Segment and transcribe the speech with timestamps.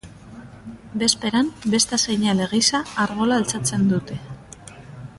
[1.03, 4.19] Bezperan, besta seinale gisa, arbola altxatzen dute.